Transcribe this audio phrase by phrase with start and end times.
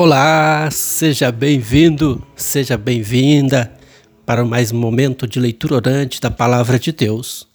[0.00, 3.76] Olá, seja bem-vindo, seja bem-vinda
[4.24, 7.48] para mais um momento de leitura orante da Palavra de Deus.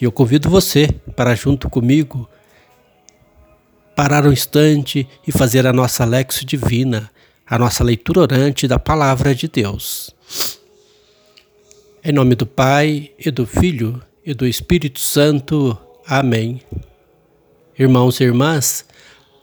[0.00, 0.86] E eu convido você
[1.16, 2.30] para, junto comigo,
[3.96, 7.10] parar um instante e fazer a nossa Lexo Divina,
[7.44, 10.14] a nossa leitura orante da Palavra de Deus.
[12.04, 15.76] Em nome do Pai, e do Filho, e do Espírito Santo.
[16.06, 16.62] Amém.
[17.76, 18.84] Irmãos e irmãs,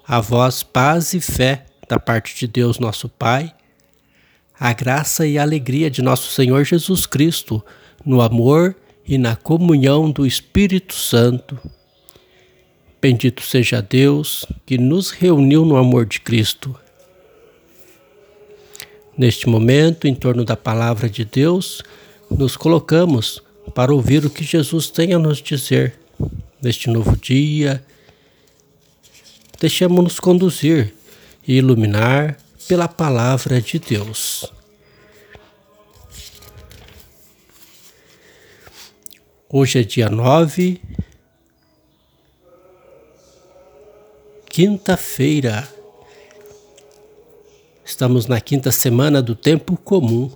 [0.08, 3.52] a vós paz e fé da parte de Deus nosso Pai,
[4.58, 7.66] a graça e a alegria de nosso Senhor Jesus Cristo,
[8.06, 8.76] no amor
[9.08, 11.60] e na comunhão do Espírito Santo.
[13.02, 16.76] Bendito seja Deus que nos reuniu no amor de Cristo.
[19.18, 21.82] Neste momento, em torno da palavra de Deus,
[22.30, 23.42] nos colocamos
[23.74, 25.98] para ouvir o que Jesus tem a nos dizer
[26.62, 27.84] neste novo dia.
[29.60, 30.94] Deixemos-nos conduzir
[31.48, 32.38] e iluminar
[32.68, 34.52] pela palavra de Deus.
[39.52, 40.80] Hoje é dia 9,
[44.48, 45.68] quinta-feira.
[47.84, 50.32] Estamos na quinta semana do tempo comum.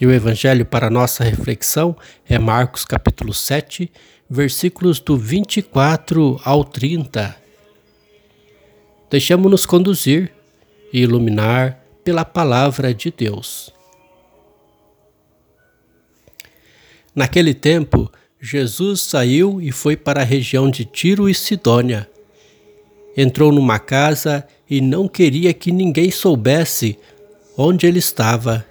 [0.00, 1.94] E o evangelho para nossa reflexão
[2.26, 3.92] é Marcos capítulo 7,
[4.30, 7.36] versículos do 24 ao 30.
[9.10, 10.32] Deixamos-nos conduzir
[10.92, 13.72] e iluminar pela palavra de Deus.
[17.12, 22.08] Naquele tempo, Jesus saiu e foi para a região de Tiro e Sidônia.
[23.16, 26.96] Entrou numa casa e não queria que ninguém soubesse
[27.56, 28.64] onde ele estava.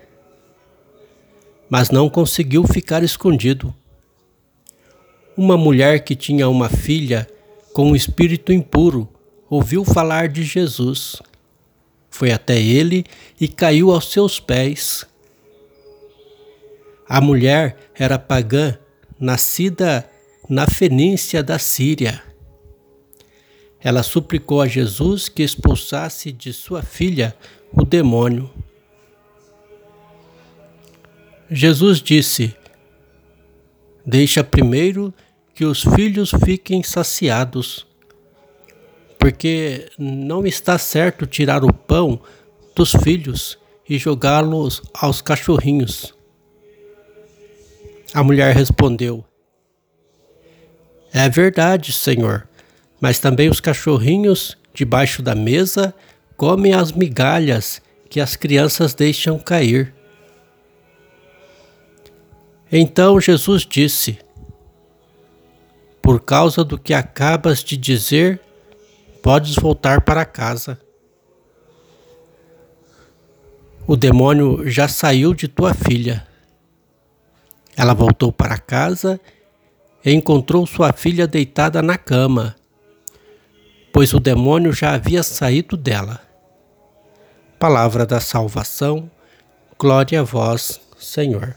[1.70, 3.76] Mas não conseguiu ficar escondido.
[5.36, 7.28] Uma mulher que tinha uma filha
[7.74, 9.08] com um espírito impuro
[9.50, 11.22] ouviu falar de Jesus.
[12.10, 13.06] Foi até ele
[13.40, 15.06] e caiu aos seus pés.
[17.08, 18.78] A mulher era pagã,
[19.20, 20.10] nascida
[20.48, 22.24] na Fenícia da Síria.
[23.82, 27.36] Ela suplicou a Jesus que expulsasse de sua filha
[27.72, 28.50] o demônio.
[31.50, 32.54] Jesus disse:
[34.06, 35.14] Deixa primeiro
[35.56, 37.89] que os filhos fiquem saciados
[39.20, 42.22] porque não está certo tirar o pão
[42.74, 46.16] dos filhos e jogá-los aos cachorrinhos.
[48.14, 49.24] A mulher respondeu:
[51.12, 52.48] É verdade, Senhor,
[53.02, 55.94] mas também os cachorrinhos debaixo da mesa
[56.38, 59.94] comem as migalhas que as crianças deixam cair.
[62.72, 64.18] Então Jesus disse:
[66.02, 68.40] Por causa do que acabas de dizer,
[69.22, 70.80] Podes voltar para casa.
[73.86, 76.26] O demônio já saiu de tua filha.
[77.76, 79.20] Ela voltou para casa
[80.04, 82.56] e encontrou sua filha deitada na cama,
[83.92, 86.22] pois o demônio já havia saído dela.
[87.58, 89.10] Palavra da salvação,
[89.78, 91.56] glória a vós, Senhor.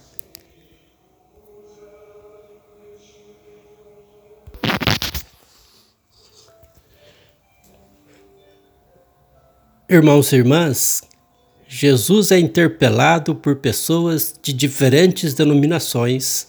[9.93, 11.03] Irmãos e irmãs,
[11.69, 16.49] Jesus é interpelado por pessoas de diferentes denominações,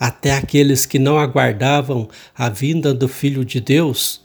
[0.00, 4.20] até aqueles que não aguardavam a vinda do Filho de Deus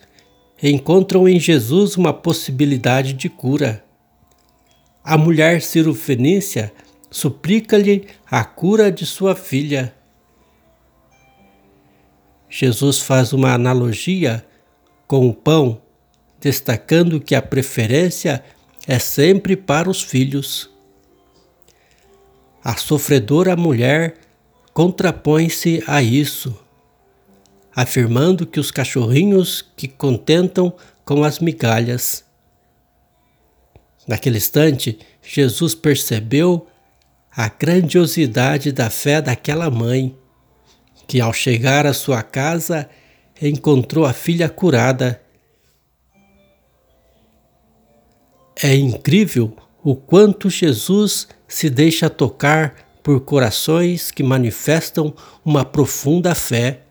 [0.59, 3.85] encontram em Jesus uma possibilidade de cura.
[5.03, 6.73] A mulher cirofenícia
[7.11, 9.93] suplica-lhe a cura de sua filha.
[12.49, 14.43] Jesus faz uma analogia
[15.05, 15.79] com o pão
[16.43, 18.43] destacando que a preferência
[18.85, 20.69] é sempre para os filhos.
[22.61, 24.15] A sofredora mulher
[24.73, 26.53] contrapõe-se a isso,
[27.73, 30.73] afirmando que os cachorrinhos que contentam
[31.05, 32.25] com as migalhas.
[34.05, 36.67] Naquele instante, Jesus percebeu
[37.31, 40.13] a grandiosidade da fé daquela mãe,
[41.07, 42.89] que ao chegar à sua casa
[43.41, 45.22] encontrou a filha curada
[48.65, 52.73] É incrível o quanto Jesus se deixa tocar
[53.03, 55.13] por corações que manifestam
[55.43, 56.83] uma profunda fé.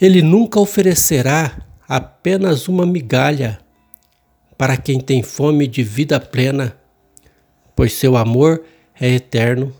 [0.00, 3.60] Ele nunca oferecerá apenas uma migalha
[4.56, 6.74] para quem tem fome de vida plena,
[7.76, 8.64] pois seu amor
[8.98, 9.70] é eterno.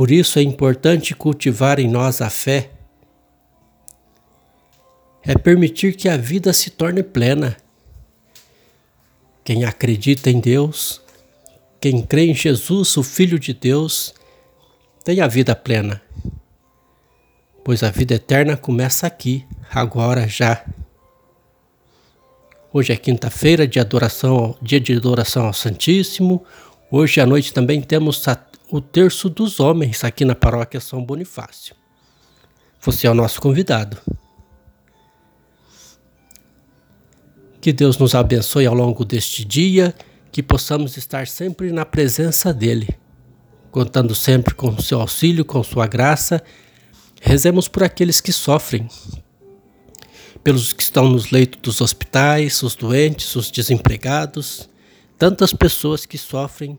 [0.00, 2.70] Por isso é importante cultivar em nós a fé.
[5.22, 7.54] É permitir que a vida se torne plena.
[9.44, 11.02] Quem acredita em Deus,
[11.78, 14.14] quem crê em Jesus, o Filho de Deus,
[15.04, 16.00] tem a vida plena.
[17.62, 20.64] Pois a vida eterna começa aqui, agora já.
[22.72, 26.42] Hoje é quinta-feira, de adoração, dia de adoração ao Santíssimo.
[26.90, 28.16] Hoje à noite também temos
[28.70, 31.74] o terço dos homens aqui na paróquia São Bonifácio.
[32.80, 33.98] Você é o nosso convidado.
[37.60, 39.94] Que Deus nos abençoe ao longo deste dia,
[40.32, 42.88] que possamos estar sempre na presença dEle,
[43.70, 46.42] contando sempre com o seu auxílio, com sua graça.
[47.20, 48.88] Rezemos por aqueles que sofrem,
[50.42, 54.70] pelos que estão nos leitos dos hospitais, os doentes, os desempregados,
[55.18, 56.78] tantas pessoas que sofrem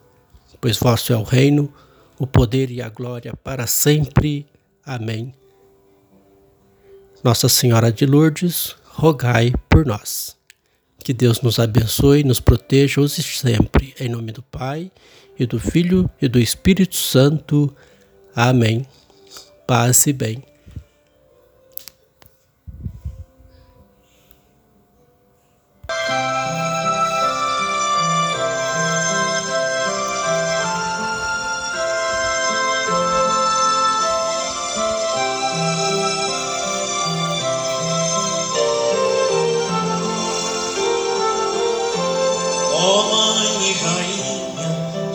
[0.61, 1.73] Pois vosso é o reino,
[2.19, 4.45] o poder e a glória para sempre.
[4.85, 5.33] Amém.
[7.23, 10.37] Nossa Senhora de Lourdes, rogai por nós.
[11.03, 13.95] Que Deus nos abençoe nos proteja hoje e sempre.
[13.99, 14.91] Em nome do Pai,
[15.37, 17.75] e do Filho e do Espírito Santo.
[18.35, 18.85] Amém.
[19.65, 20.50] Paz e bem.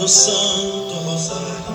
[0.06, 1.74] Do Santo Rosário,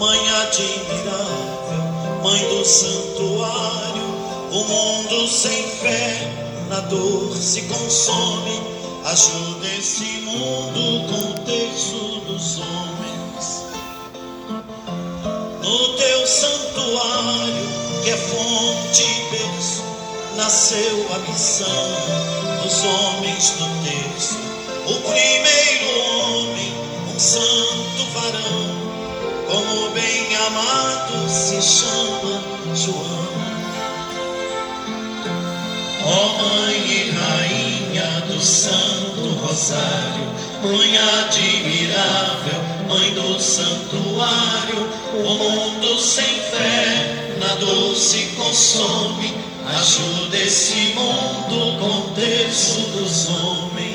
[0.00, 1.84] Mãe admirável,
[2.24, 4.02] Mãe do Santuário,
[4.50, 6.28] o mundo sem fé
[6.68, 8.60] na dor se consome.
[9.04, 13.64] Ajuda esse mundo com o terço dos homens.
[15.62, 19.84] No teu santuário, que é fonte e berço,
[20.36, 21.88] nasceu a missão
[22.60, 24.48] dos homens do terço
[24.88, 26.07] o primeiro homem,
[27.18, 28.78] santo varão,
[29.48, 32.40] como bem amado se chama
[32.76, 33.28] João.
[36.04, 40.28] Ó oh, Mãe e Rainha do Santo Rosário,
[40.62, 49.34] Mãe admirável, Mãe do Santuário, o mundo sem fé na dor se consome.
[49.76, 53.87] Ajuda esse mundo com terço dos homens.